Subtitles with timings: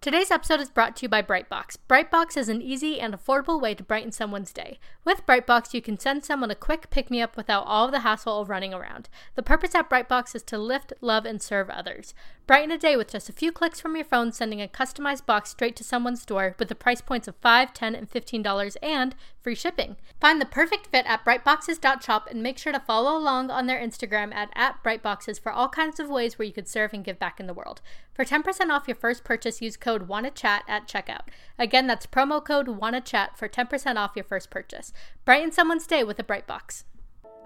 [0.00, 1.76] Today's episode is brought to you by Brightbox.
[1.88, 4.78] Brightbox is an easy and affordable way to brighten someone's day.
[5.04, 8.40] With Brightbox, you can send someone a quick pick me up without all the hassle
[8.40, 9.08] of running around.
[9.34, 12.14] The purpose at Brightbox is to lift, love, and serve others.
[12.48, 15.50] Brighten a day with just a few clicks from your phone, sending a customized box
[15.50, 19.54] straight to someone's door with the price points of $5, $10, and $15 and free
[19.54, 19.96] shipping.
[20.18, 24.34] Find the perfect fit at brightboxes.shop and make sure to follow along on their Instagram
[24.34, 27.38] at, at brightboxes for all kinds of ways where you could serve and give back
[27.38, 27.82] in the world.
[28.14, 31.28] For 10% off your first purchase, use code WANNACHAT at checkout.
[31.58, 34.90] Again, that's promo code WANNACHAT for 10% off your first purchase.
[35.26, 36.84] Brighten someone's day with a Brightbox.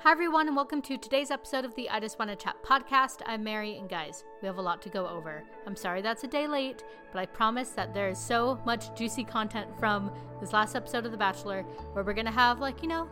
[0.04, 3.20] Hi, everyone, and welcome to today's episode of the I Just Wanna Chat podcast.
[3.24, 5.44] I'm Mary, and guys, we have a lot to go over.
[5.64, 9.22] I'm sorry that's a day late, but I promise that there is so much juicy
[9.22, 13.08] content from this last episode of The Bachelor where we're gonna have, like, you know,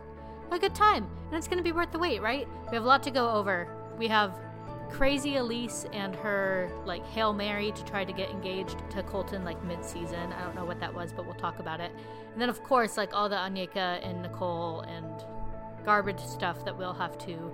[0.51, 2.45] a good time, and it's gonna be worth the wait, right?
[2.69, 3.69] We have a lot to go over.
[3.97, 4.37] We have
[4.89, 9.63] crazy Elise and her like Hail Mary to try to get engaged to Colton like
[9.63, 10.33] mid season.
[10.33, 11.93] I don't know what that was, but we'll talk about it.
[12.33, 15.23] And then of course like all the Onyeka and Nicole and
[15.85, 17.51] garbage stuff that we'll have to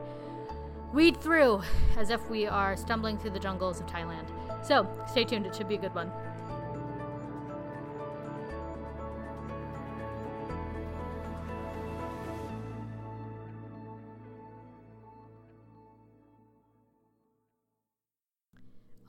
[0.93, 1.61] weed through
[1.97, 4.27] as if we are stumbling through the jungles of Thailand.
[4.65, 6.11] So stay tuned, it should be a good one.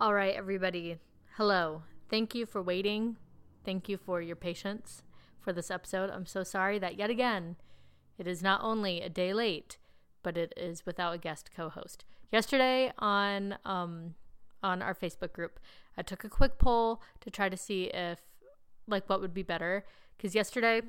[0.01, 0.99] All right, everybody.
[1.37, 1.83] Hello.
[2.09, 3.17] Thank you for waiting.
[3.65, 5.03] Thank you for your patience
[5.41, 6.09] for this episode.
[6.09, 7.57] I'm so sorry that yet again
[8.19, 9.79] it is not only a day late,
[10.23, 12.05] but it is without a guest co-host.
[12.31, 14.15] Yesterday on um
[14.63, 15.61] on our Facebook group,
[15.97, 18.21] I took a quick poll to try to see if
[18.87, 19.85] like what would be better
[20.19, 20.83] cuz yesterday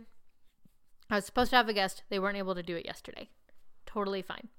[1.10, 2.04] I was supposed to have a guest.
[2.10, 3.30] They weren't able to do it yesterday.
[3.86, 4.50] Totally fine.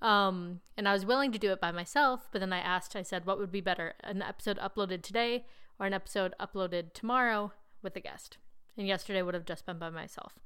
[0.00, 3.02] Um, and I was willing to do it by myself, but then I asked, I
[3.02, 5.44] said, what would be better, an episode uploaded today
[5.78, 8.38] or an episode uploaded tomorrow with a guest?
[8.78, 10.38] And yesterday would have just been by myself.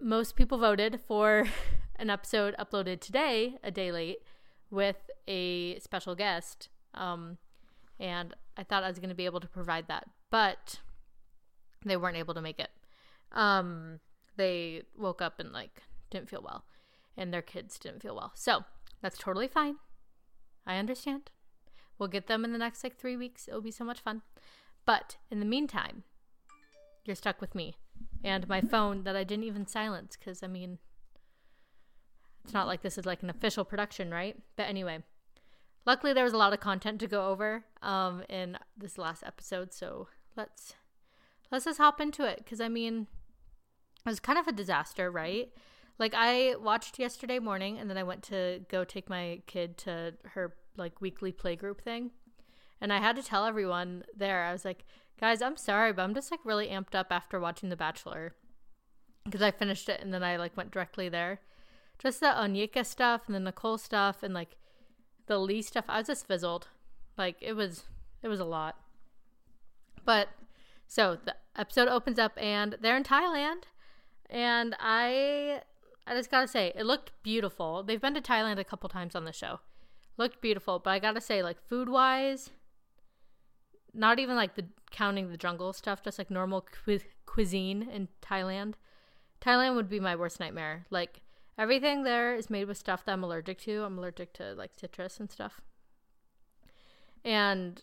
[0.00, 1.46] Most people voted for
[1.96, 4.18] an episode uploaded today, a day late,
[4.70, 6.68] with a special guest.
[6.94, 7.38] Um,
[7.98, 10.80] and I thought I was going to be able to provide that, but
[11.84, 12.70] they weren't able to make it.
[13.32, 14.00] Um,
[14.36, 16.64] they woke up and like didn't feel well
[17.16, 18.32] and their kids didn't feel well.
[18.34, 18.64] So
[19.02, 19.76] that's totally fine.
[20.66, 21.30] I understand.
[21.98, 23.48] We'll get them in the next like three weeks.
[23.48, 24.22] It'll be so much fun.
[24.86, 26.04] But in the meantime,
[27.04, 27.76] you're stuck with me
[28.22, 30.78] and my phone that I didn't even silence because I mean,
[32.44, 34.36] it's not like this is like an official production, right?
[34.56, 35.02] But anyway,
[35.86, 39.72] luckily there was a lot of content to go over um, in this last episode.
[39.72, 40.74] So let's
[41.50, 43.06] let's just hop into it because I mean,
[44.04, 45.50] it was kind of a disaster, right?
[45.98, 50.14] Like I watched yesterday morning and then I went to go take my kid to
[50.30, 52.10] her like weekly playgroup thing.
[52.80, 54.42] And I had to tell everyone there.
[54.44, 54.84] I was like,
[55.18, 58.34] "Guys, I'm sorry, but I'm just like really amped up after watching The Bachelor."
[59.24, 61.40] Because I finished it and then I like went directly there.
[61.98, 64.56] Just the Onyeka stuff and then the Nicole stuff and like
[65.26, 66.68] the Lee stuff, I was just fizzled.
[67.16, 67.84] Like it was
[68.22, 68.76] it was a lot.
[70.04, 70.28] But
[70.86, 73.64] so the episode opens up and they're in Thailand
[74.28, 75.62] and I
[76.06, 77.82] I just gotta say, it looked beautiful.
[77.82, 79.60] They've been to Thailand a couple times on the show.
[80.16, 82.50] Looked beautiful, but I gotta say, like food wise,
[83.94, 88.74] not even like the counting the jungle stuff, just like normal cu- cuisine in Thailand.
[89.40, 90.86] Thailand would be my worst nightmare.
[90.88, 91.22] Like
[91.58, 93.82] everything there is made with stuff that I'm allergic to.
[93.82, 95.60] I'm allergic to like citrus and stuff.
[97.24, 97.82] And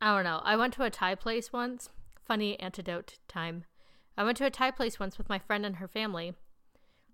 [0.00, 0.40] I don't know.
[0.44, 1.88] I went to a Thai place once.
[2.24, 3.64] Funny antidote time.
[4.16, 6.34] I went to a Thai place once with my friend and her family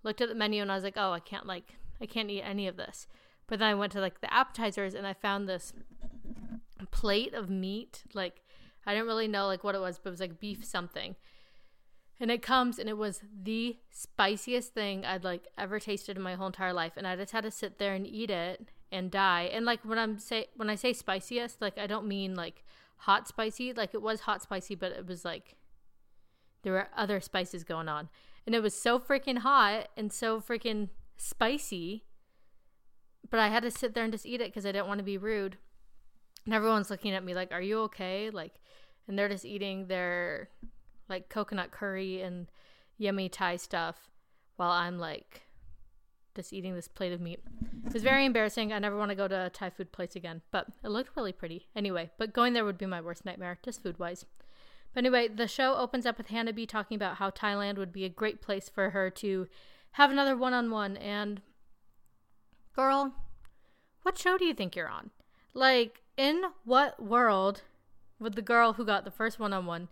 [0.03, 2.43] looked at the menu and I was like, oh, I can't like I can't eat
[2.43, 3.07] any of this.
[3.47, 5.73] But then I went to like the appetizers and I found this
[6.91, 8.03] plate of meat.
[8.13, 8.43] Like
[8.88, 11.15] I didn't really know like what it was, but it was like beef something.
[12.19, 16.34] And it comes and it was the spiciest thing I'd like ever tasted in my
[16.34, 16.94] whole entire life.
[16.97, 19.50] And I just had to sit there and eat it and die.
[19.53, 22.65] And like when I'm say when I say spiciest, like I don't mean like
[22.97, 23.75] hot spicy.
[23.75, 25.56] Like it was hot spicy, but it was like
[26.62, 28.08] there were other spices going on
[28.49, 30.88] and it was so freaking hot and so freaking
[31.19, 32.05] spicy.
[33.29, 35.05] But I had to sit there and just eat it because I didn't want to
[35.05, 35.58] be rude.
[36.46, 38.55] And everyone's looking at me like, "Are you okay?" Like,
[39.08, 40.50] and they're just eating their
[41.08, 42.46] like coconut curry and
[42.99, 44.10] yummy Thai stuff
[44.56, 45.43] while I'm like
[46.37, 47.40] just eating this plate of meat.
[47.87, 48.72] It was very embarrassing.
[48.72, 51.32] I never want to go to a Thai food place again, but it looked really
[51.32, 51.66] pretty.
[51.75, 54.25] Anyway, but going there would be my worst nightmare, just food wise.
[54.94, 58.05] But anyway, the show opens up with Hannah B talking about how Thailand would be
[58.05, 59.49] a great place for her to
[59.93, 60.96] have another one on one.
[60.96, 61.40] And,
[62.75, 63.14] girl,
[64.02, 65.10] what show do you think you're on?
[65.55, 67.62] Like, in what world
[68.20, 69.88] would the girl who got the first one on one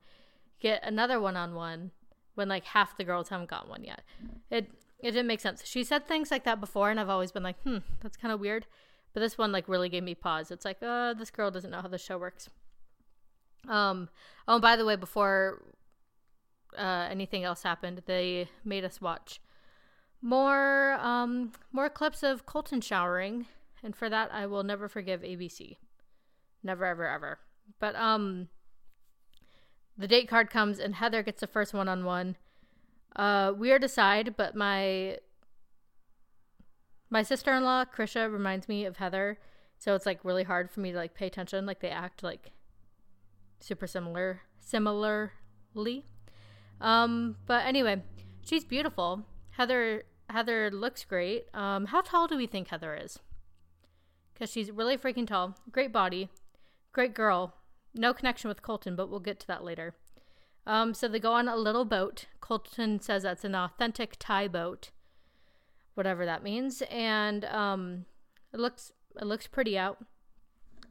[0.61, 1.93] get another one on one
[2.35, 4.03] when like half the girls haven't got one yet?
[4.51, 5.63] It it didn't make sense.
[5.65, 8.41] She said things like that before, and I've always been like, hmm, that's kind of
[8.41, 8.67] weird.
[9.13, 10.51] But this one like really gave me pause.
[10.51, 12.49] It's like, uh, this girl doesn't know how the show works.
[13.69, 14.09] Um.
[14.47, 15.63] Oh, by the way, before
[16.79, 19.41] uh, anything else happened, they made us watch
[20.23, 23.47] more um more clips of Colton showering,
[23.83, 25.77] and for that I will never forgive ABC.
[26.63, 27.39] Never ever ever.
[27.79, 28.49] But um
[29.99, 32.37] the date card comes and Heather gets the first one on one.
[33.15, 35.19] Uh weird aside, but my
[37.09, 39.39] my sister-in-law Krisha reminds me of Heather,
[39.79, 42.53] so it's like really hard for me to like pay attention like they act like
[43.61, 46.05] super similar similarly.
[46.81, 48.03] Um but anyway,
[48.43, 49.25] she's beautiful.
[49.51, 51.47] Heather Heather looks great.
[51.55, 53.19] Um how tall do we think Heather is?
[54.39, 55.57] Cuz she's really freaking tall.
[55.71, 56.29] Great body.
[56.93, 57.55] Great girl.
[57.97, 59.95] No connection with Colton, but we'll get to that later.
[60.67, 62.27] Um, so they go on a little boat.
[62.41, 64.91] Colton says that's an authentic Thai boat,
[65.95, 68.05] whatever that means, and um,
[68.53, 70.05] it looks it looks pretty out.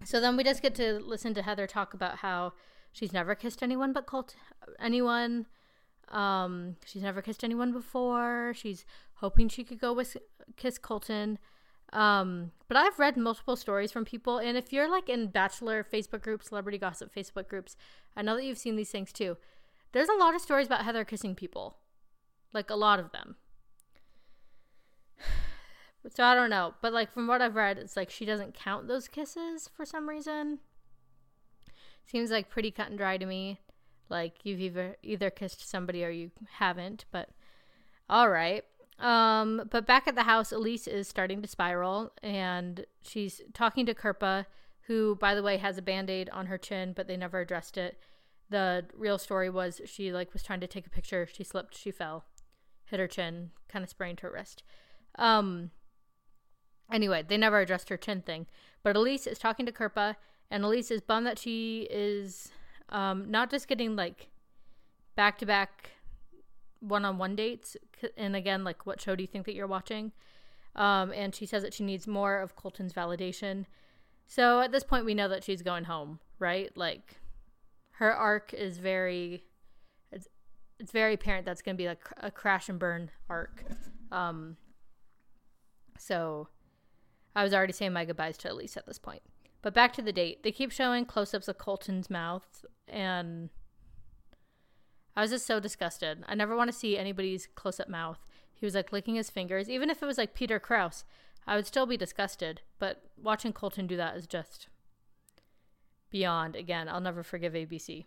[0.04, 2.54] So then we just get to listen to Heather talk about how
[2.92, 4.36] she's never kissed anyone but Colt
[4.80, 5.46] anyone.
[6.10, 8.54] Um, she's never kissed anyone before.
[8.56, 8.86] She's
[9.16, 10.18] hoping she could go with
[10.56, 11.38] kiss Colton.
[11.94, 16.22] Um, but I've read multiple stories from people, and if you're like in Bachelor Facebook
[16.22, 17.78] groups, celebrity gossip Facebook groups,
[18.16, 19.38] I know that you've seen these things too.
[19.92, 21.78] There's a lot of stories about Heather kissing people,
[22.54, 23.36] like a lot of them.
[26.14, 28.88] So I don't know, but like from what I've read, it's like she doesn't count
[28.88, 30.60] those kisses for some reason.
[32.06, 33.60] Seems like pretty cut and dry to me.
[34.08, 36.30] Like you've either either kissed somebody or you
[36.60, 37.30] haven't, but
[38.08, 38.64] all right.
[39.00, 43.94] Um, but back at the house, Elise is starting to spiral and she's talking to
[43.94, 44.46] Kirpa,
[44.88, 47.78] who, by the way, has a band aid on her chin, but they never addressed
[47.78, 48.00] it.
[48.50, 51.92] The real story was she like was trying to take a picture, she slipped, she
[51.92, 52.26] fell,
[52.86, 54.64] hit her chin, kind of sprained her wrist.
[55.18, 55.72] Um
[56.92, 58.46] anyway, they never addressed her chin thing.
[58.84, 60.16] But Elise is talking to Kirpa
[60.52, 62.52] and Elise is bummed that she is
[62.90, 64.30] um not just getting like
[65.16, 65.90] back to back
[66.80, 67.77] one-on-one dates
[68.18, 70.12] and again like what show do you think that you're watching?
[70.75, 73.66] Um, and she says that she needs more of colton's validation.
[74.27, 76.75] So at this point we know that she's going home right?
[76.75, 77.18] Like
[77.92, 79.44] her arc is very
[80.12, 80.27] it's,
[80.80, 83.63] it's very apparent that's going to be like a crash and burn arc.
[84.12, 84.57] Um,
[85.98, 86.50] so
[87.36, 89.22] i was already saying my goodbyes to elise at this point.
[89.62, 90.44] But back to the date.
[90.44, 93.50] They keep showing close-ups of colton's mouth and
[95.16, 96.24] I was just so disgusted.
[96.28, 98.20] I never want to see anybody's close up mouth.
[98.54, 99.70] He was like licking his fingers.
[99.70, 101.06] Even if it was like Peter Kraus,
[101.48, 102.62] I would still be disgusted.
[102.80, 104.68] But watching Colton do that is just
[106.10, 106.56] beyond.
[106.56, 108.06] Again, I'll never forgive ABC.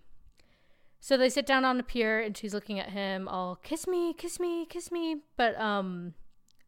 [1.00, 4.12] So they sit down on a pier and she's looking at him all kiss me,
[4.12, 5.16] kiss me, kiss me.
[5.36, 6.14] But um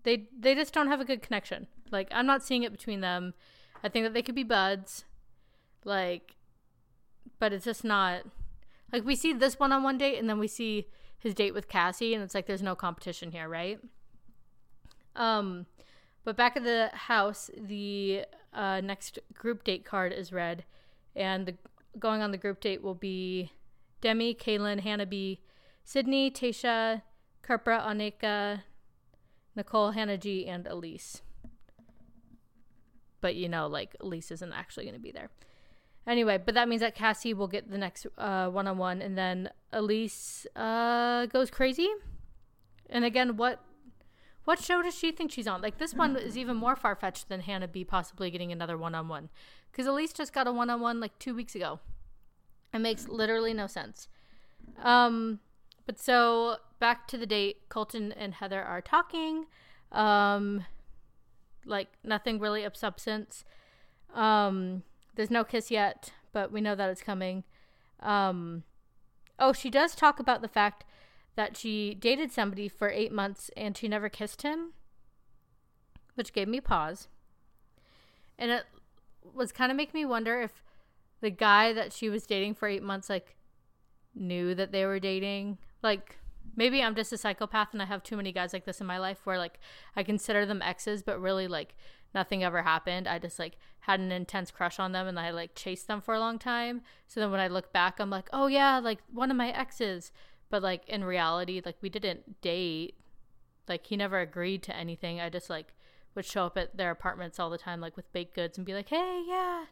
[0.04, 1.66] they they just don't have a good connection.
[1.90, 3.34] Like I'm not seeing it between them.
[3.82, 5.04] I think that they could be buds.
[5.84, 6.36] Like
[7.38, 8.22] but it's just not
[8.92, 10.86] like we see this one on one date and then we see
[11.18, 13.78] his date with Cassie and it's like there's no competition here, right?
[15.16, 15.66] Um
[16.24, 20.64] but back at the house, the uh, next group date card is read
[21.16, 21.54] and the,
[21.98, 23.52] going on the group date will be
[24.00, 25.40] Demi, Caelynn, Hannah B,
[25.84, 27.02] Sydney, Tayshia,
[27.42, 28.62] Kirpa, Onyeka,
[29.56, 31.22] Nicole, Hannah G, and Elise.
[33.20, 35.30] But you know, like Elise isn't actually going to be there.
[36.06, 39.50] Anyway, but that means that Cassie will get the next one on one, and then
[39.72, 41.88] Elise uh, goes crazy.
[42.88, 43.62] And again, what
[44.44, 45.60] what show does she think she's on?
[45.60, 48.94] Like this one is even more far fetched than Hannah B possibly getting another one
[48.94, 49.28] on one,
[49.70, 51.80] because Elise just got a one on one like two weeks ago.
[52.72, 54.08] It makes literally no sense.
[54.82, 55.40] Um,
[55.86, 59.46] but so back to the date, Colton and Heather are talking.
[59.92, 60.64] Um,
[61.64, 63.44] like nothing really of substance.
[64.14, 64.82] Um,
[65.14, 67.44] there's no kiss yet, but we know that it's coming.
[68.00, 68.64] Um,
[69.38, 70.84] oh, she does talk about the fact
[71.36, 74.72] that she dated somebody for eight months and she never kissed him,
[76.14, 77.08] which gave me pause.
[78.38, 78.64] And it
[79.34, 80.62] was kind of making me wonder if
[81.20, 83.36] the guy that she was dating for eight months, like,
[84.14, 85.58] knew that they were dating.
[85.82, 86.18] Like,
[86.56, 88.98] maybe I'm just a psychopath and I have too many guys like this in my
[88.98, 89.60] life where, like,
[89.94, 91.74] I consider them exes, but really, like,
[92.14, 93.06] nothing ever happened.
[93.08, 96.14] I just like had an intense crush on them and I like chased them for
[96.14, 96.82] a long time.
[97.06, 100.12] So then when I look back, I'm like, oh yeah, like one of my exes.
[100.48, 102.94] But like in reality, like we didn't date.
[103.68, 105.20] Like he never agreed to anything.
[105.20, 105.74] I just like
[106.14, 108.74] would show up at their apartments all the time, like with baked goods and be
[108.74, 109.66] like, hey, yeah,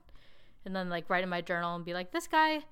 [0.64, 2.64] and then like write in my journal and be like, this guy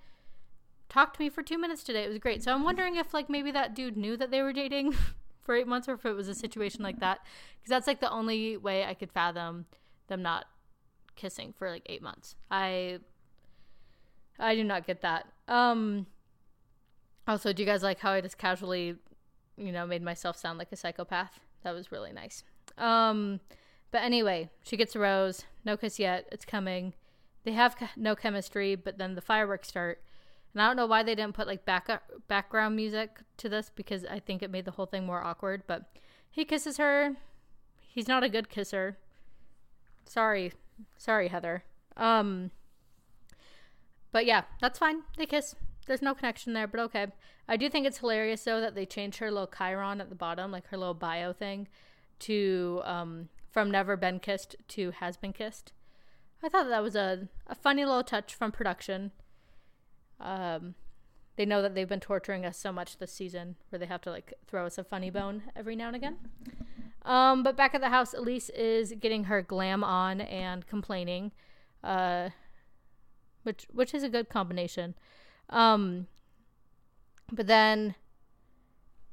[0.88, 2.04] talked to me for two minutes today.
[2.04, 2.42] It was great.
[2.42, 4.94] So I'm wondering if like maybe that dude knew that they were dating
[5.46, 7.20] for eight months or if it was a situation like that.
[7.58, 9.64] Because that's like the only way I could fathom
[10.08, 10.46] them not
[11.14, 12.34] kissing for like eight months.
[12.50, 12.98] I
[14.38, 15.26] I do not get that.
[15.48, 16.06] Um
[17.26, 18.96] also, do you guys like how I just casually,
[19.56, 21.40] you know, made myself sound like a psychopath?
[21.62, 22.44] That was really nice.
[22.76, 23.40] Um
[23.90, 25.44] but anyway, she gets a rose.
[25.64, 26.28] No kiss yet.
[26.30, 26.92] It's coming.
[27.44, 30.02] They have no chemistry, but then the fireworks start
[30.56, 34.06] and I don't know why they didn't put like back background music to this because
[34.06, 35.64] I think it made the whole thing more awkward.
[35.66, 35.82] But
[36.30, 37.16] he kisses her.
[37.78, 38.96] He's not a good kisser.
[40.06, 40.54] Sorry,
[40.96, 41.64] sorry, Heather.
[41.98, 42.52] Um,
[44.12, 45.02] but yeah, that's fine.
[45.18, 45.56] They kiss.
[45.86, 47.08] There's no connection there, but okay.
[47.46, 50.50] I do think it's hilarious though that they changed her little chyron at the bottom,
[50.52, 51.68] like her little bio thing,
[52.20, 55.74] to um from never been kissed to has been kissed.
[56.42, 59.12] I thought that was a, a funny little touch from production.
[60.20, 60.74] Um,
[61.36, 64.10] they know that they've been torturing us so much this season where they have to
[64.10, 66.16] like throw us a funny bone every now and again.
[67.02, 71.30] Um, but back at the house, Elise is getting her glam on and complaining,
[71.84, 72.30] uh,
[73.44, 74.94] which which is a good combination.
[75.50, 76.08] Um,
[77.30, 77.94] but then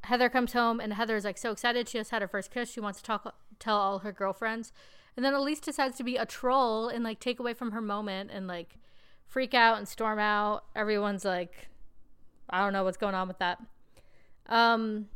[0.06, 1.88] Heather comes home and Heather is like so excited.
[1.88, 2.72] She just had her first kiss.
[2.72, 4.74] She wants to talk, tell all her girlfriends,
[5.16, 8.32] and then Elise decides to be a troll and like take away from her moment
[8.34, 8.78] and like
[9.28, 10.66] freak out and storm out.
[10.76, 11.70] Everyone's like,
[12.50, 13.60] I don't know what's going on with that.
[14.48, 15.08] Um,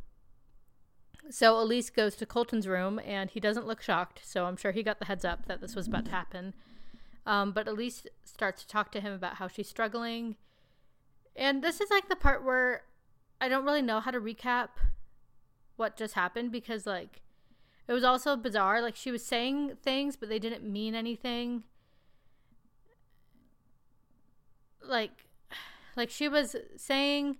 [1.29, 4.21] so Elise goes to Colton's room and he doesn't look shocked.
[4.23, 6.53] So I'm sure he got the heads up that this was about to happen.
[7.25, 10.37] Um, but Elise starts to talk to him about how she's struggling.
[11.35, 12.83] And this is like the part where
[13.41, 14.69] I don't really know how to recap
[15.75, 17.21] what just happened because, like,
[17.87, 18.81] it was also bizarre.
[18.81, 21.63] Like, she was saying things, but they didn't mean anything
[24.87, 25.25] like
[25.95, 27.37] like she was saying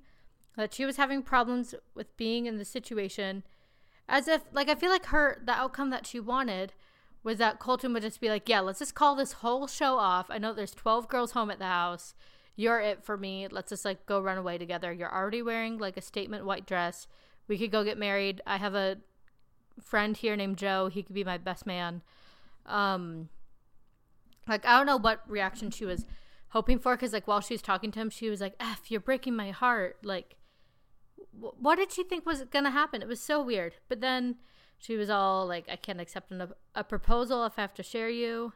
[0.56, 3.44] that she was having problems with being in the situation
[4.10, 6.74] as if like I feel like her the outcome that she wanted
[7.24, 10.28] was that Colton would just be like, "Yeah, let's just call this whole show off.
[10.30, 12.14] I know there's 12 girls home at the house.
[12.56, 13.48] You're it for me.
[13.50, 14.94] Let's just like go run away together.
[14.94, 17.08] You're already wearing like a statement white dress.
[17.48, 18.42] We could go get married.
[18.48, 18.98] I have a
[19.82, 20.88] friend here named Joe.
[20.88, 22.02] He could be my best man."
[22.66, 23.30] Um
[24.48, 26.06] like I don't know what reaction she was
[26.58, 29.00] hoping for because like while she was talking to him she was like f you're
[29.00, 29.98] breaking my heart.
[30.04, 30.36] Like
[31.34, 33.04] w- what did she think was gonna happen?
[33.04, 33.76] It was so weird.
[33.88, 34.38] But then
[34.80, 38.10] she was all like i can't accept an, a proposal if i have to share
[38.10, 38.54] you.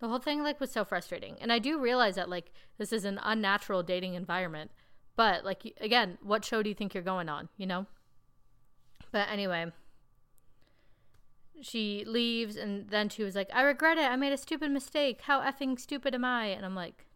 [0.00, 1.36] The whole thing like was so frustrating.
[1.40, 4.70] And i do realize that like this is an unnatural dating environment.
[5.16, 7.86] But like again what show do you think you're going on you know?
[9.12, 9.72] But anyway
[11.62, 14.10] she leaves and then she was like, I regret it.
[14.10, 15.22] I made a stupid mistake.
[15.22, 16.46] How effing stupid am I?
[16.46, 17.06] And I'm like,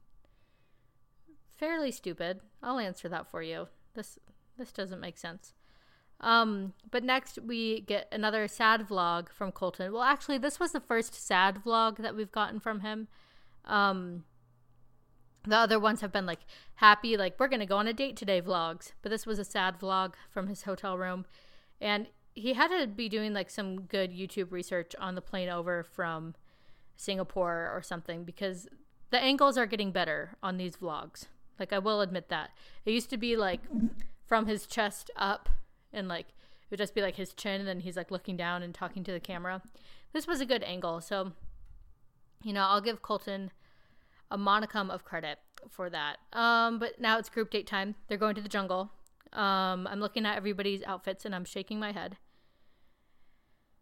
[1.58, 2.40] fairly stupid.
[2.62, 3.68] I'll answer that for you.
[3.94, 4.18] This
[4.56, 5.52] this doesn't make sense.
[6.20, 9.92] Um, but next we get another sad vlog from Colton.
[9.92, 13.08] Well, actually, this was the first sad vlog that we've gotten from him.
[13.64, 14.24] Um,
[15.46, 16.40] the other ones have been like
[16.76, 18.92] happy, like we're gonna go on a date today vlogs.
[19.02, 21.24] But this was a sad vlog from his hotel room,
[21.80, 25.82] and he had to be doing like some good YouTube research on the plane over
[25.82, 26.34] from
[26.96, 28.68] Singapore or something because
[29.10, 31.26] the angles are getting better on these vlogs.
[31.58, 32.50] Like I will admit that.
[32.84, 33.60] It used to be like
[34.26, 35.48] from his chest up
[35.92, 38.62] and like it would just be like his chin and then he's like looking down
[38.62, 39.62] and talking to the camera.
[40.12, 41.00] This was a good angle.
[41.00, 41.32] So
[42.42, 43.50] you know, I'll give Colton
[44.30, 45.38] a monicum of credit
[45.68, 46.18] for that.
[46.32, 47.94] Um but now it's group date time.
[48.08, 48.92] They're going to the jungle.
[49.32, 52.16] Um I'm looking at everybody's outfits and I'm shaking my head.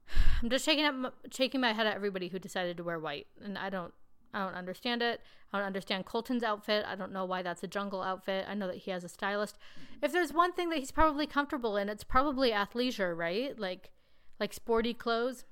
[0.43, 3.59] I'm just shaking up, shaking my head at everybody who decided to wear white, and
[3.59, 3.93] I don't,
[4.35, 5.21] I don't understand it.
[5.53, 6.85] I don't understand Colton's outfit.
[6.87, 8.45] I don't know why that's a jungle outfit.
[8.49, 9.59] I know that he has a stylist.
[10.03, 13.59] If there's one thing that he's probably comfortable in, it's probably athleisure, right?
[13.59, 13.91] Like,
[14.39, 15.45] like sporty clothes.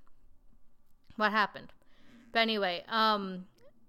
[1.17, 1.73] What happened?
[2.33, 3.47] But anyway, um,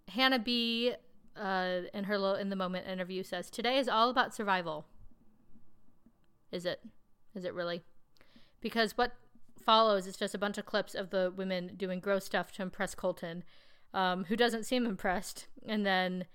[0.09, 0.93] Hannah B.
[1.35, 4.85] Uh, in her low in the moment interview says today is all about survival.
[6.49, 6.79] Is it?
[7.35, 7.83] Is it really?
[8.61, 9.11] Because what
[9.65, 12.95] follows is just a bunch of clips of the women doing gross stuff to impress
[12.95, 13.43] Colton,
[13.95, 15.47] um, who doesn't seem impressed.
[15.65, 16.25] And then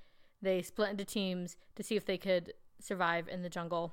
[0.42, 3.92] they split into teams to see if they could survive in the jungle.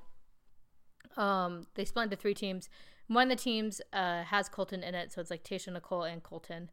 [1.16, 2.68] Um, they split into three teams.
[3.06, 6.22] One of the teams uh, has Colton in it, so it's like Tayshia, Nicole, and
[6.22, 6.70] Colton.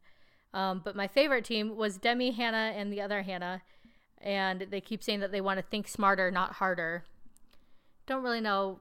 [0.52, 3.62] Um, but my favorite team was Demi, Hannah, and the other Hannah.
[4.18, 7.04] And they keep saying that they want to think smarter, not harder.
[8.06, 8.80] Don't really know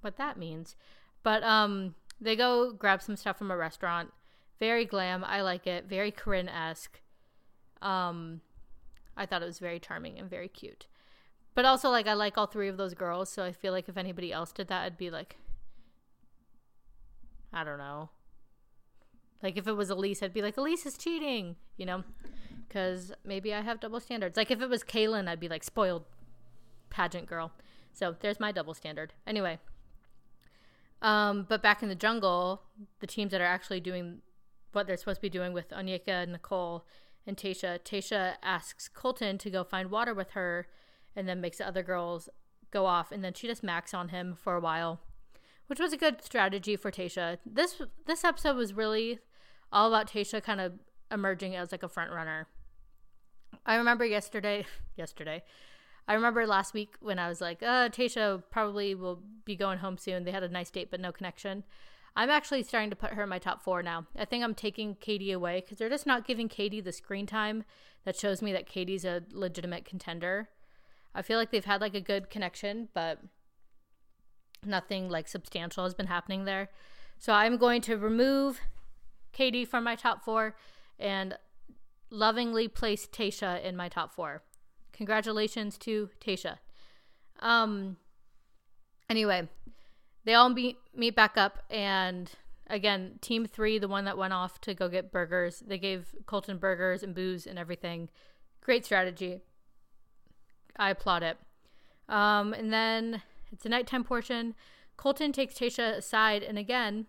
[0.00, 0.74] what that means.
[1.22, 4.10] But um, they go grab some stuff from a restaurant.
[4.60, 5.24] Very glam.
[5.24, 5.86] I like it.
[5.88, 7.00] Very Corinne esque.
[7.82, 8.42] Um,
[9.16, 10.86] I thought it was very charming and very cute.
[11.54, 13.96] But also, like, I like all three of those girls, so I feel like if
[13.96, 15.36] anybody else did that, I'd be like,
[17.52, 18.10] I don't know.
[19.42, 22.04] Like, if it was Elise, I'd be like, Elise is cheating, you know?
[22.68, 24.36] Because maybe I have double standards.
[24.36, 26.04] Like, if it was Caelynn, I'd be like, spoiled
[26.90, 27.52] pageant girl.
[27.92, 29.14] So there's my double standard.
[29.26, 29.58] Anyway.
[31.02, 32.62] Um, but back in the jungle,
[33.00, 34.20] the teams that are actually doing
[34.72, 36.84] what they're supposed to be doing with Onyeka, Nicole,
[37.26, 40.66] and Tayshia, Tayshia asks Colton to go find water with her
[41.14, 42.28] and then makes the other girls
[42.70, 43.12] go off.
[43.12, 45.00] And then she just max on him for a while,
[45.66, 47.38] which was a good strategy for Tayshia.
[47.44, 49.18] This, this episode was really
[49.72, 50.72] all about Tayshia kind of
[51.10, 52.46] emerging as like a front runner.
[53.66, 55.42] I remember yesterday, yesterday,
[56.08, 59.98] I remember last week when I was like, uh, Tayshia probably will be going home
[59.98, 60.24] soon.
[60.24, 61.64] They had a nice date, but no connection.
[62.16, 64.06] I'm actually starting to put her in my top four now.
[64.18, 67.64] I think I'm taking Katie away because they're just not giving Katie the screen time
[68.04, 70.48] that shows me that Katie's a legitimate contender.
[71.14, 73.20] I feel like they've had like a good connection, but
[74.64, 76.70] nothing like substantial has been happening there.
[77.18, 78.60] So I'm going to remove
[79.32, 80.56] Katie from my top four
[80.98, 81.36] and
[82.10, 84.42] lovingly place Tayshia in my top four.
[84.92, 86.58] Congratulations to Tayshia.
[87.40, 87.96] Um.
[89.08, 89.48] Anyway,
[90.24, 92.30] they all meet meet back up, and
[92.66, 96.58] again, Team Three, the one that went off to go get burgers, they gave Colton
[96.58, 98.08] burgers and booze and everything.
[98.60, 99.40] Great strategy.
[100.76, 101.38] I applaud it.
[102.08, 103.22] Um, and then
[103.52, 104.54] it's a nighttime portion.
[104.96, 107.06] Colton takes Tayshia aside, and again,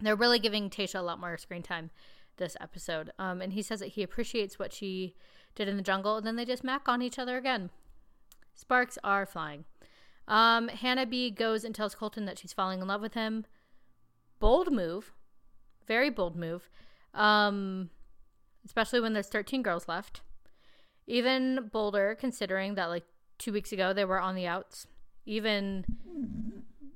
[0.00, 1.90] they're really giving Tayshia a lot more screen time
[2.36, 3.10] this episode.
[3.18, 5.14] Um, and he says that he appreciates what she
[5.54, 7.70] did in the jungle, and then they just mac on each other again.
[8.54, 9.64] Sparks are flying.
[10.28, 13.46] Um, Hannah B goes and tells Colton that she's falling in love with him.
[14.38, 15.12] Bold move,
[15.86, 16.68] very bold move.
[17.14, 17.90] Um,
[18.64, 20.20] especially when there's 13 girls left.
[21.06, 23.04] Even bolder, considering that like
[23.38, 24.86] two weeks ago they were on the outs.
[25.24, 25.84] Even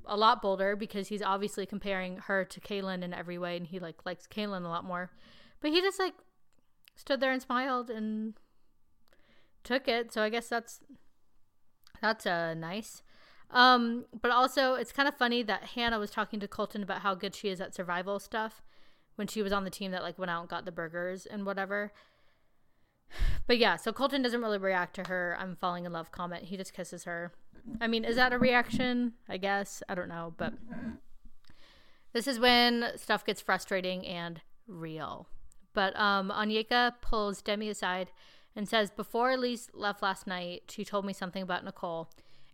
[0.05, 3.79] a lot bolder because he's obviously comparing her to Caelynn in every way, and he
[3.79, 5.11] like likes Caelynn a lot more.
[5.61, 6.15] But he just like
[6.97, 8.35] stood there and smiled and
[9.63, 10.13] took it.
[10.13, 10.81] So I guess that's
[12.03, 13.03] that's uh nice.
[13.53, 17.15] Um, but also it's kind of funny that Hannah was talking to Colton about how
[17.15, 18.63] good she is at survival stuff
[19.17, 21.45] when she was on the team that like went out and got the burgers and
[21.45, 21.93] whatever.
[23.49, 26.45] But yeah, so Colton doesn't really react to her I'm falling in love comment.
[26.45, 27.33] He just kisses her.
[27.81, 29.15] I mean, is that a reaction?
[29.29, 29.83] I guess.
[29.89, 30.55] I don't know, but
[32.13, 35.27] this is when stuff gets frustrating and real.
[35.75, 38.13] But um Onyeka pulls Demi aside
[38.55, 42.09] and says, Before Elise left last night, she told me something about Nicole.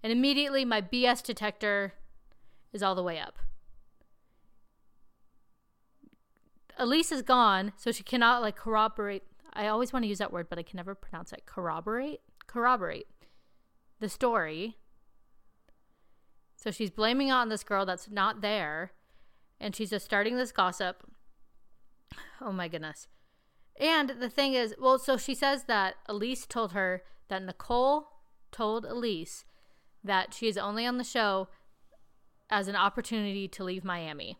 [0.07, 1.95] And immediately my BS detector
[2.73, 3.41] is all the way up.
[6.79, 9.25] Elise is gone, so she cannot like corroborate.
[9.53, 11.43] I always want to use that word, but I can never pronounce it.
[11.45, 12.21] Corroborate?
[12.47, 13.09] Corroborate
[13.99, 14.77] the story.
[16.55, 18.93] So she's blaming on this girl that's not there,
[19.59, 21.03] and she's just starting this gossip.
[22.41, 23.09] Oh my goodness.
[23.81, 28.11] And the thing is, well, so she says that Elise told her that Nicole
[28.53, 29.45] told Elise
[30.07, 31.49] that she is only on the show
[32.49, 34.39] as an opportunity to leave Miami.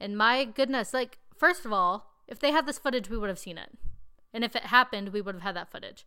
[0.00, 3.38] And my goodness, like, first of all, if they had this footage, we would have
[3.38, 3.70] seen it.
[4.32, 6.06] And if it happened, we would have had that footage.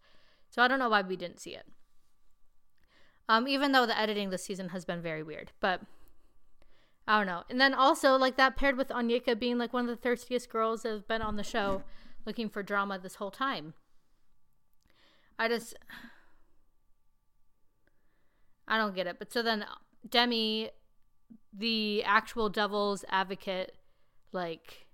[0.49, 1.65] So I don't know why we didn't see it.
[3.27, 5.81] Um, even though the editing this season has been very weird, but
[7.07, 7.43] I don't know.
[7.49, 10.83] And then also like that paired with Onyeka being like one of the thirstiest girls
[10.83, 11.83] that have been on the show
[12.25, 13.73] looking for drama this whole time.
[15.39, 15.75] I just
[18.67, 19.17] I don't get it.
[19.19, 19.75] But so then uh,
[20.09, 20.69] Demi
[21.53, 23.75] the actual devil's advocate
[24.31, 24.87] like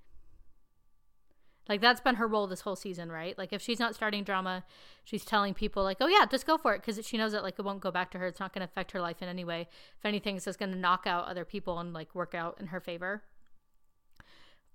[1.69, 3.38] like that's been her role this whole season, right?
[3.38, 4.63] Like if she's not starting drama,
[5.03, 7.60] she's telling people like, "Oh yeah, just go for it," because she knows that like
[7.60, 8.27] it won't go back to her.
[8.27, 9.67] It's not going to affect her life in any way.
[9.97, 12.67] If anything, it's just going to knock out other people and like work out in
[12.67, 13.23] her favor.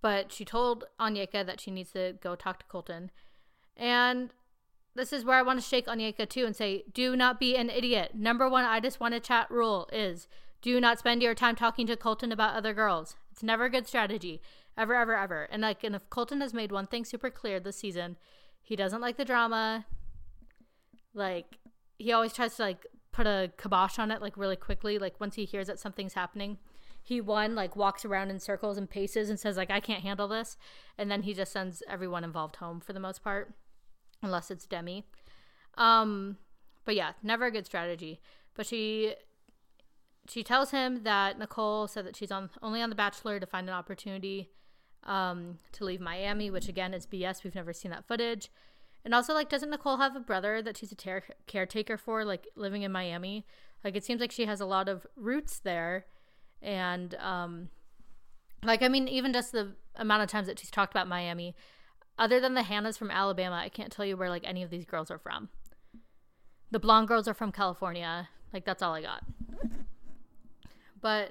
[0.02, 3.10] But she told Onyeka that she needs to go talk to Colton,
[3.76, 4.34] and
[4.94, 7.70] this is where I want to shake Onyeka too and say, "Do not be an
[7.70, 10.28] idiot." Number one, I just want to chat rule is
[10.60, 13.16] do not spend your time talking to Colton about other girls.
[13.32, 14.40] It's never a good strategy
[14.76, 15.48] ever, ever, ever.
[15.50, 18.16] And like, and if Colton has made one thing super clear this season,
[18.62, 19.86] he doesn't like the drama.
[21.14, 21.58] Like,
[21.98, 24.98] he always tries to like put a kibosh on it like really quickly.
[24.98, 26.58] Like once he hears that something's happening,
[27.02, 30.28] he one like walks around in circles and paces and says like I can't handle
[30.28, 30.56] this,
[30.96, 33.52] and then he just sends everyone involved home for the most part,
[34.22, 35.04] unless it's Demi.
[35.76, 36.36] Um,
[36.84, 38.20] but yeah, never a good strategy.
[38.54, 39.14] But she
[40.28, 43.68] she tells him that Nicole said that she's on only on The Bachelor to find
[43.68, 44.50] an opportunity
[45.04, 47.42] um, to leave Miami, which again is BS.
[47.42, 48.50] We've never seen that footage.
[49.04, 52.46] And also, like, doesn't Nicole have a brother that she's a ter- caretaker for, like,
[52.54, 53.44] living in Miami?
[53.82, 56.06] Like, it seems like she has a lot of roots there.
[56.60, 57.68] And, um,
[58.62, 61.56] like, I mean, even just the amount of times that she's talked about Miami,
[62.18, 64.84] other than the Hannahs from Alabama, I can't tell you where, like, any of these
[64.84, 65.48] girls are from.
[66.70, 68.28] The blonde girls are from California.
[68.52, 69.24] Like, that's all I got.
[71.00, 71.30] But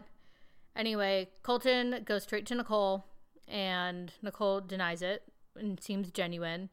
[0.76, 3.06] anyway, Colton goes straight to Nicole,
[3.48, 5.24] and Nicole denies it
[5.56, 6.70] and seems genuine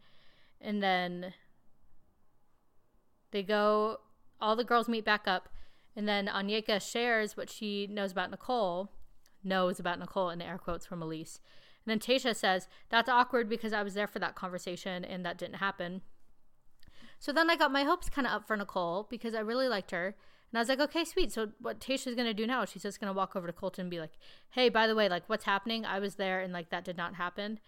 [0.60, 1.34] and then
[3.30, 3.98] they go
[4.40, 5.48] all the girls meet back up
[5.96, 8.90] and then Onyeka shares what she knows about Nicole
[9.42, 11.40] knows about Nicole in air quotes from Elise
[11.88, 15.38] and then Tayshia says that's awkward because I was there for that conversation and that
[15.38, 16.02] didn't happen
[17.18, 19.90] so then I got my hopes kind of up for Nicole because I really liked
[19.90, 20.14] her
[20.50, 21.32] and I was like, okay, sweet.
[21.32, 22.64] So what Tayshia's gonna do now?
[22.64, 24.12] She's just gonna walk over to Colton and be like,
[24.50, 25.84] hey, by the way, like what's happening?
[25.84, 27.58] I was there and like that did not happen.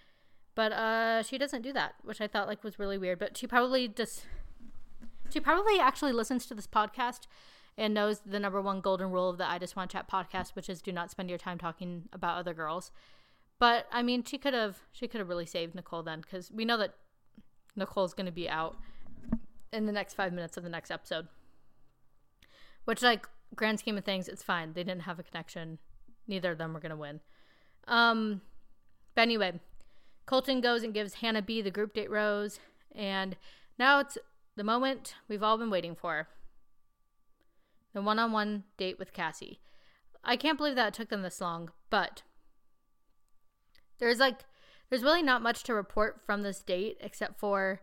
[0.54, 3.18] But uh, she doesn't do that, which I thought like was really weird.
[3.18, 4.24] But she probably just
[5.30, 7.26] she probably actually listens to this podcast
[7.76, 10.68] and knows the number one golden rule of the I Just Want Chat podcast, which
[10.68, 12.90] is do not spend your time talking about other girls.
[13.60, 16.64] But I mean, she could have she could have really saved Nicole then because we
[16.64, 16.94] know that
[17.76, 18.76] Nicole's going to be out
[19.72, 21.28] in the next five minutes of the next episode.
[22.86, 24.72] Which, like, grand scheme of things, it's fine.
[24.72, 25.78] They didn't have a connection.
[26.26, 27.20] Neither of them were going to win.
[27.86, 28.40] Um,
[29.14, 29.60] but anyway,
[30.26, 32.58] Colton goes and gives Hannah B the group date rose,
[32.94, 33.36] and
[33.78, 34.16] now it's
[34.56, 36.28] the moment we've all been waiting for
[37.92, 39.60] the one on one date with Cassie.
[40.24, 42.22] I can't believe that it took them this long, but
[44.00, 44.44] there's like,
[44.88, 47.80] there's really not much to report from this date except for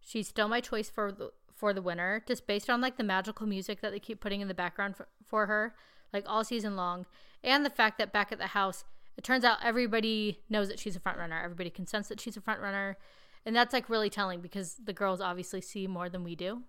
[0.00, 3.46] she's still my choice for the for the winner, just based on like the magical
[3.46, 5.74] music that they keep putting in the background for, for her,
[6.10, 7.04] like all season long,
[7.44, 8.84] and the fact that back at the house
[9.20, 11.38] it turns out everybody knows that she's a front runner.
[11.44, 12.96] Everybody consents that she's a front runner.
[13.44, 16.62] And that's like really telling because the girls obviously see more than we do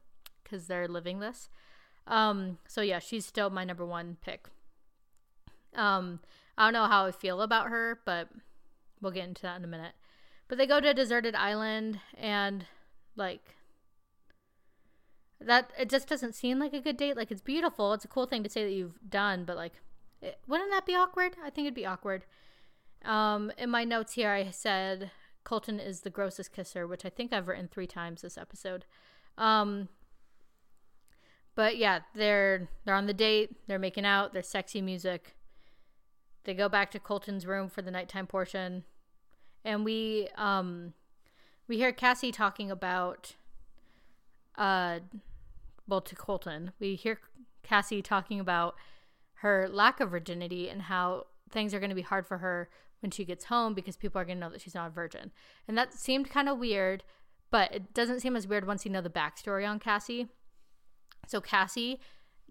[0.43, 1.47] because they're living this.
[2.07, 4.49] Um, so yeah, she's still my number one pick.
[5.75, 6.19] Um,
[6.57, 8.27] I don't know how I feel about her, but
[9.01, 9.93] we'll get into that in a minute.
[10.47, 12.65] But they go to a deserted island and
[13.15, 13.55] like
[15.39, 17.17] that it just doesn't seem like a good date.
[17.17, 17.93] Like it's beautiful.
[17.93, 19.73] It's a cool thing to say that you've done, but like
[20.21, 21.35] it, wouldn't that be awkward?
[21.43, 22.25] I think it'd be awkward.
[23.03, 25.11] Um, in my notes here, I said
[25.43, 28.85] Colton is the grossest kisser, which I think I've written three times this episode.
[29.37, 29.89] Um,
[31.55, 33.55] but yeah, they're they're on the date.
[33.67, 34.33] They're making out.
[34.33, 35.35] There's sexy music.
[36.43, 38.83] They go back to Colton's room for the nighttime portion,
[39.63, 40.93] and we um,
[41.67, 43.35] we hear Cassie talking about
[44.57, 44.99] uh,
[45.87, 46.71] well to Colton.
[46.79, 47.19] We hear
[47.63, 48.75] Cassie talking about
[49.35, 52.69] her lack of virginity and how things are going to be hard for her
[53.01, 55.31] when she gets home because people are going to know that she's not a virgin.
[55.67, 57.03] And that seemed kind of weird,
[57.49, 60.27] but it doesn't seem as weird once you know the backstory on Cassie.
[61.27, 61.99] So, Cassie,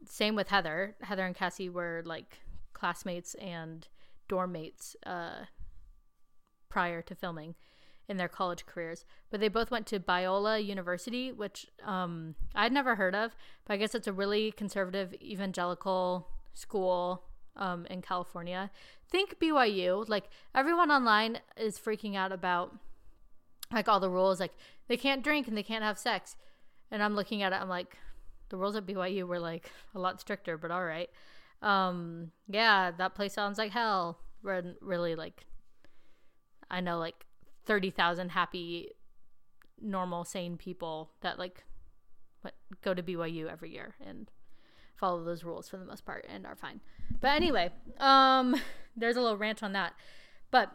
[0.05, 0.97] same with Heather.
[1.03, 2.41] Heather and Cassie were like
[2.73, 3.87] classmates and
[4.29, 5.45] dorm mates uh,
[6.71, 7.55] prior to filming
[8.09, 9.05] in their college careers.
[9.31, 13.77] But they both went to Biola University, which um, I'd never heard of, but I
[13.77, 17.25] guess it's a really conservative evangelical school
[17.57, 18.71] um, in California.
[19.11, 20.09] Think BYU.
[20.09, 22.75] Like everyone online is freaking out about
[23.73, 24.41] like all the rules.
[24.41, 24.55] Like
[24.89, 26.37] they can't drink and they can't have sex.
[26.91, 27.61] And I'm looking at it.
[27.61, 27.97] I'm like,
[28.49, 31.09] the rules at BYU were like a lot stricter, but all right.
[31.63, 34.19] Um, yeah, that place sounds like hell.
[34.43, 35.45] Really, like,
[36.71, 37.27] I know like
[37.65, 38.91] thirty thousand happy,
[39.81, 41.65] normal, sane people that like,
[42.43, 44.31] what go to BYU every year and
[44.97, 46.81] follow those rules for the most part and are fine.
[47.21, 48.55] But anyway, um,
[48.97, 49.95] there's a little rant on that.
[50.51, 50.71] But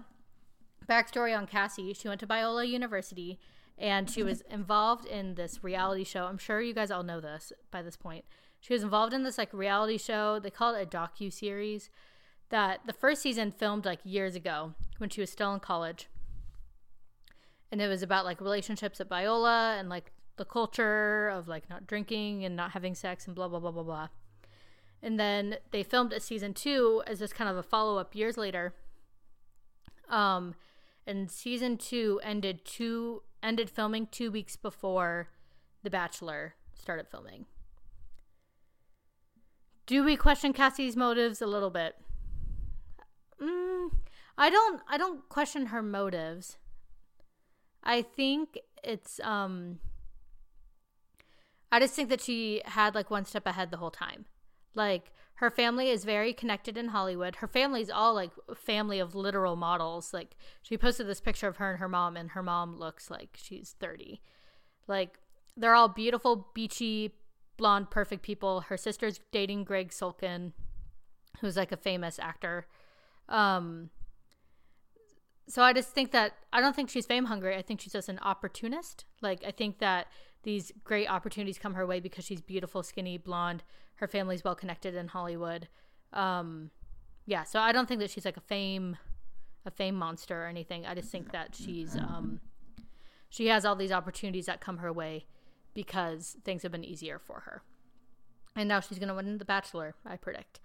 [0.87, 3.39] backstory on Cassie: she went to Biola University
[3.77, 6.25] and she was involved in this reality show.
[6.25, 8.25] I'm sure you guys all know this by this point.
[8.59, 10.39] She was involved in this like reality show.
[10.39, 11.89] They call it a docu series
[12.49, 16.07] that the first season filmed like years ago when she was still in college.
[17.71, 21.87] And it was about like relationships at Biola and like the culture of like not
[21.87, 24.07] drinking and not having sex and blah blah blah blah blah.
[25.01, 28.37] And then they filmed a season two as just kind of a follow up years
[28.37, 28.73] later.
[30.09, 30.55] Um,
[31.07, 35.29] and season two ended two ended filming two weeks before
[35.83, 37.45] The Bachelor started filming.
[39.85, 41.95] Do we question Cassie's motives a little bit?
[43.41, 43.91] Mm,
[44.37, 44.81] I don't.
[44.87, 46.57] I don't question her motives.
[47.83, 49.79] I think it's um
[51.71, 54.25] I just think that she had like one step ahead the whole time.
[54.73, 57.37] Like her family is very connected in Hollywood.
[57.37, 60.13] Her family's all like family of literal models.
[60.13, 63.37] Like she posted this picture of her and her mom and her mom looks like
[63.41, 64.21] she's 30.
[64.87, 65.19] Like
[65.57, 67.11] they're all beautiful, beachy,
[67.57, 68.61] blonde, perfect people.
[68.61, 70.53] Her sister's dating Greg Sulkin,
[71.41, 72.67] who's like a famous actor.
[73.29, 73.89] Um,
[75.47, 77.55] so I just think that I don't think she's fame hungry.
[77.55, 79.05] I think she's just an opportunist.
[79.21, 80.07] Like I think that
[80.43, 83.63] these great opportunities come her way because she's beautiful, skinny, blonde.
[83.95, 85.67] Her family's well connected in Hollywood.
[86.13, 86.71] Um,
[87.25, 88.97] yeah, so I don't think that she's like a fame,
[89.65, 90.85] a fame monster or anything.
[90.85, 92.41] I just think that she's um,
[93.29, 95.25] she has all these opportunities that come her way
[95.73, 97.61] because things have been easier for her.
[98.55, 100.61] And now she's going to win The Bachelor, I predict.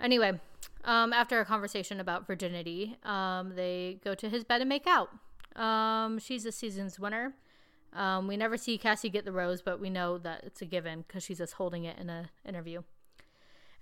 [0.00, 0.38] Anyway,
[0.84, 5.10] um, after a conversation about virginity, um, they go to his bed and make out.
[5.56, 7.34] Um, she's a season's winner.
[7.92, 11.04] Um, we never see Cassie get the rose, but we know that it's a given
[11.06, 12.82] because she's just holding it in an interview.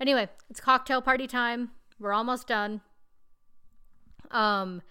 [0.00, 1.70] Anyway, it's cocktail party time.
[1.98, 2.80] We're almost done.
[4.30, 4.82] Um,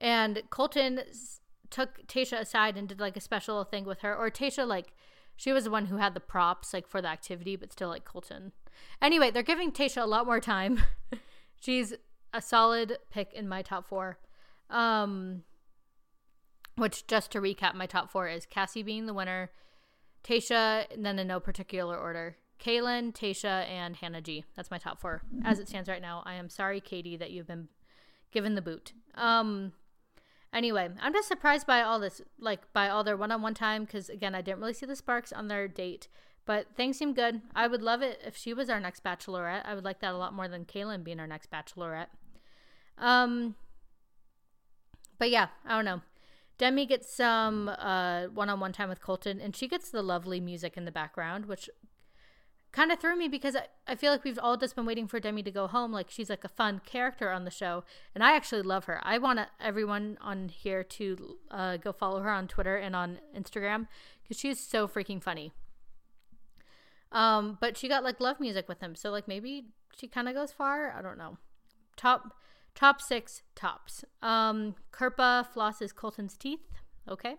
[0.00, 1.00] and Colton
[1.70, 4.92] took Tayshia aside and did like a special thing with her, or Tayshia like
[5.36, 8.04] she was the one who had the props like for the activity, but still like
[8.04, 8.52] Colton.
[9.00, 10.82] Anyway, they're giving Tayshia a lot more time.
[11.60, 11.94] She's
[12.32, 14.18] a solid pick in my top four.
[14.70, 15.42] Um,
[16.76, 19.50] which just to recap, my top four is Cassie being the winner,
[20.24, 22.36] Tayshia, and then in no particular order.
[22.60, 24.44] Caelynn, Tayshia, and Hannah G.
[24.56, 26.22] That's my top four as it stands right now.
[26.24, 27.68] I am sorry, Katie, that you've been
[28.32, 28.92] given the boot.
[29.14, 29.72] Um,
[30.56, 33.84] Anyway, I'm just surprised by all this, like by all their one on one time,
[33.84, 36.08] because again, I didn't really see the sparks on their date,
[36.46, 37.42] but things seem good.
[37.54, 39.66] I would love it if she was our next bachelorette.
[39.66, 42.06] I would like that a lot more than Caelynn being our next bachelorette.
[42.96, 43.56] Um,
[45.18, 46.02] but yeah, I don't know.
[46.58, 50.76] Demi gets some one on one time with Colton, and she gets the lovely music
[50.76, 51.68] in the background, which
[52.72, 55.18] kind of threw me because I, I feel like we've all just been waiting for
[55.18, 55.92] Demi to go home.
[55.92, 59.00] Like she's like a fun character on the show, and I actually love her.
[59.02, 63.88] I want everyone on here to uh, go follow her on Twitter and on Instagram
[64.22, 65.52] because she's so freaking funny.
[67.12, 69.66] Um, but she got like love music with him, so like maybe
[69.96, 70.92] she kind of goes far.
[70.92, 71.38] I don't know.
[71.96, 72.34] Top
[72.74, 74.04] top six tops.
[74.22, 76.72] Um, Kirpa flosses Colton's teeth.
[77.08, 77.36] Okay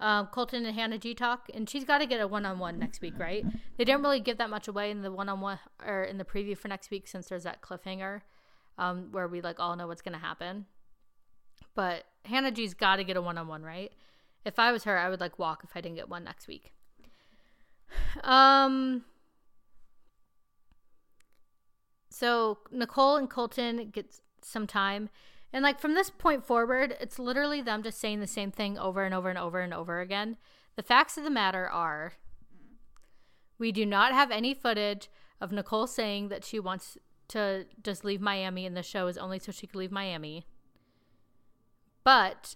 [0.00, 2.78] um, Colton and Hannah G talk, and she's got to get a one on one
[2.78, 3.44] next week, right?
[3.76, 6.24] They didn't really give that much away in the one on one or in the
[6.24, 8.22] preview for next week since there's that cliffhanger
[8.78, 10.66] um, where we like all know what's gonna happen.
[11.74, 13.92] But Hannah G's got to get a one on one, right?
[14.44, 16.72] If I was her, I would like walk if I didn't get one next week.
[18.22, 19.04] Um.
[22.10, 25.08] So Nicole and Colton get some time
[25.52, 29.04] and like from this point forward, it's literally them just saying the same thing over
[29.04, 30.36] and over and over and over again.
[30.76, 32.14] The facts of the matter are
[33.58, 36.96] we do not have any footage of Nicole saying that she wants
[37.28, 40.46] to just leave Miami and the show is only so she can leave Miami.
[42.04, 42.54] But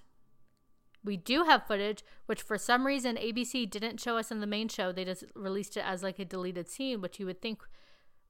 [1.04, 4.68] we do have footage, which for some reason ABC didn't show us in the main
[4.68, 4.90] show.
[4.90, 7.62] They just released it as like a deleted scene, which you would think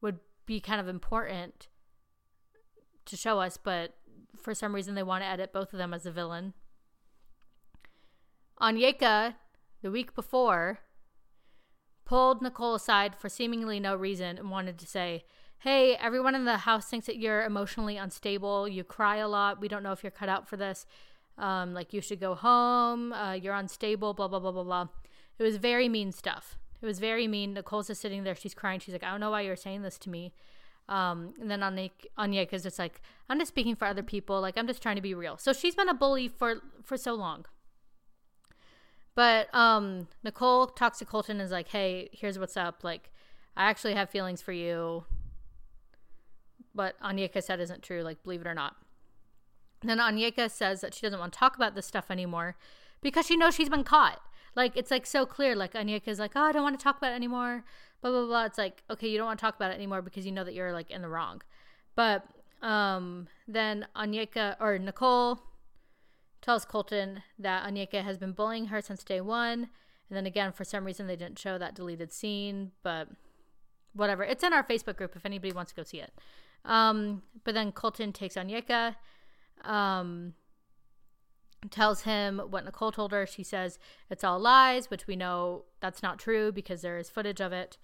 [0.01, 1.69] would be kind of important
[3.07, 3.95] to show us, but
[4.37, 6.53] for some reason they want to edit both of them as a villain.
[8.61, 9.35] Onyeka,
[9.83, 10.81] the week before,
[12.05, 15.25] pulled Nicole aside for seemingly no reason and wanted to say,
[15.59, 18.69] Hey, everyone in the house thinks that you're emotionally unstable.
[18.69, 19.61] You cry a lot.
[19.61, 20.85] We don't know if you're cut out for this.
[21.37, 23.13] Um, like, you should go home.
[23.13, 24.89] Uh, you're unstable, blah, blah, blah, blah, blah.
[25.39, 26.59] It was very mean stuff.
[26.81, 27.55] It was very mean.
[27.55, 28.35] Nicole's just sitting there.
[28.35, 28.81] She's crying.
[28.81, 30.33] She's like, I don't know why you're saying this to me.
[30.89, 34.41] Um, and then Anya, because just like, I'm just speaking for other people.
[34.41, 35.39] Like, I'm just trying to be real.
[35.39, 37.47] So she's been a bully for for so long.
[39.15, 42.83] But um, Nicole talks to Colton is like, hey, here's what's up.
[42.83, 43.11] Like,
[43.57, 45.05] I actually have feelings for you.
[46.75, 48.03] But Onyeka said isn't true.
[48.03, 48.77] Like, believe it or not.
[49.85, 52.57] Then Onyeka says that she doesn't want to talk about this stuff anymore
[53.01, 54.21] because she knows she's been caught.
[54.57, 55.55] Like, it's like so clear.
[55.55, 57.65] Like, Onyeka's like, oh, I don't want to talk about it anymore
[58.05, 58.45] blah blah blah.
[58.45, 60.55] It's like okay, you don't want to talk about it anymore because you know that
[60.55, 61.43] you're like in the wrong.
[61.97, 62.25] But
[62.63, 65.41] um, then Onyeka or Nicole
[66.43, 69.71] tells Colton that Onyeka has been bullying her since day one.
[70.11, 73.09] And then again, for some reason, they didn't show that deleted scene, but
[73.95, 74.23] whatever.
[74.23, 76.13] It's in our Facebook group if anybody wants to go see it.
[76.67, 78.97] Um, but then Colton takes Onyeka,
[79.63, 80.35] um,
[81.71, 83.27] tells him what Nicole told her.
[83.27, 83.79] She says
[84.11, 87.79] it's all lies, which we know that's not true because there is footage of it.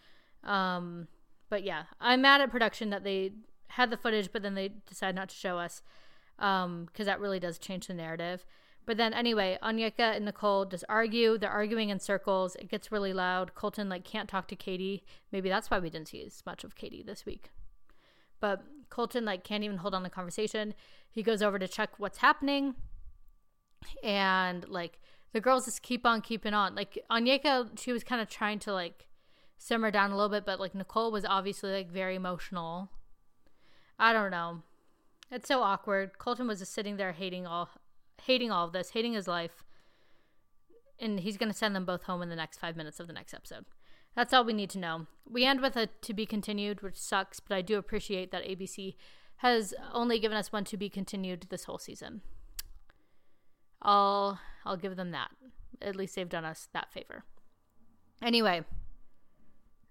[0.44, 1.08] Um,
[1.48, 3.32] but yeah, I'm mad at production that they
[3.68, 5.82] had the footage, but then they decide not to show us
[6.36, 8.44] because um, that really does change the narrative.
[8.86, 11.38] But then anyway, Onyeka and Nicole just argue.
[11.38, 12.56] They're arguing in circles.
[12.56, 13.54] It gets really loud.
[13.54, 15.04] Colton like can't talk to Katie.
[15.30, 17.50] Maybe that's why we didn't see as much of Katie this week.
[18.40, 20.74] But Colton like can't even hold on the conversation.
[21.10, 22.74] He goes over to check what's happening,
[24.02, 24.98] and like
[25.32, 26.74] the girls just keep on keeping on.
[26.74, 29.06] Like Onyeka, she was kind of trying to like
[29.58, 32.90] simmer down a little bit, but like Nicole was obviously like very emotional.
[33.98, 34.62] I don't know.
[35.30, 36.18] It's so awkward.
[36.18, 37.68] Colton was just sitting there hating all
[38.22, 39.64] hating all of this, hating his life.
[40.98, 43.12] And he's going to send them both home in the next 5 minutes of the
[43.12, 43.64] next episode.
[44.16, 45.06] That's all we need to know.
[45.28, 48.96] We end with a to be continued, which sucks, but I do appreciate that ABC
[49.36, 52.20] has only given us one to be continued this whole season.
[53.80, 55.30] I'll I'll give them that.
[55.80, 57.24] At least they've done us that favor.
[58.22, 58.64] Anyway,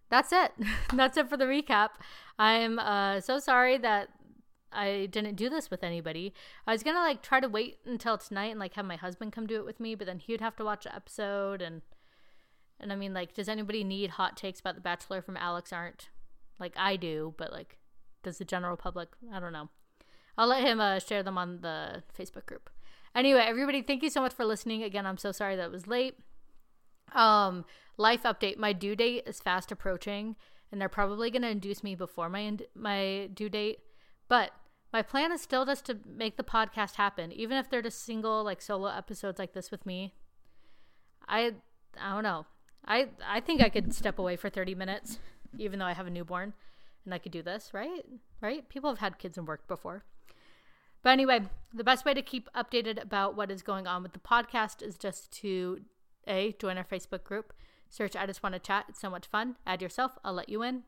[0.09, 0.51] that's it.
[0.93, 1.89] that's it for the recap.
[2.37, 4.09] I'm uh, so sorry that
[4.71, 6.33] I didn't do this with anybody.
[6.67, 9.47] I was gonna like try to wait until tonight and like have my husband come
[9.47, 11.81] do it with me, but then he would have to watch the episode and
[12.79, 16.09] and I mean like, does anybody need hot takes about The Bachelor from Alex Arndt?
[16.59, 17.77] Like I do, but like,
[18.23, 19.09] does the general public?
[19.33, 19.69] I don't know.
[20.37, 22.69] I'll let him uh, share them on the Facebook group.
[23.15, 24.83] Anyway, everybody, thank you so much for listening.
[24.83, 26.15] Again, I'm so sorry that was late.
[27.13, 27.65] Um,
[27.97, 30.35] life update: My due date is fast approaching,
[30.71, 33.79] and they're probably going to induce me before my my due date.
[34.27, 34.51] But
[34.93, 38.43] my plan is still just to make the podcast happen, even if they're just single
[38.43, 40.13] like solo episodes like this with me.
[41.27, 41.55] I
[41.99, 42.45] I don't know.
[42.85, 45.19] I I think I could step away for 30 minutes,
[45.57, 46.53] even though I have a newborn,
[47.05, 48.05] and I could do this, right?
[48.41, 48.67] Right?
[48.69, 50.03] People have had kids and worked before.
[51.01, 51.41] But anyway,
[51.73, 54.97] the best way to keep updated about what is going on with the podcast is
[54.97, 55.81] just to
[56.27, 57.53] a join our Facebook group,
[57.89, 58.85] search I just want to chat.
[58.89, 59.55] It's so much fun.
[59.65, 60.17] Add yourself.
[60.23, 60.83] I'll let you in.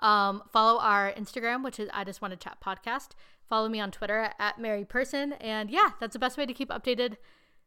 [0.00, 3.10] Um, follow our Instagram, which is I Just Want to Chat Podcast.
[3.48, 5.32] Follow me on Twitter at Mary Person.
[5.34, 7.16] And yeah, that's the best way to keep updated.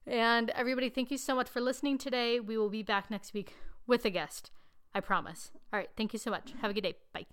[0.05, 2.39] And everybody, thank you so much for listening today.
[2.39, 4.51] We will be back next week with a guest.
[4.93, 5.51] I promise.
[5.71, 5.89] All right.
[5.95, 6.53] Thank you so much.
[6.61, 6.95] Have a good day.
[7.13, 7.25] Bye.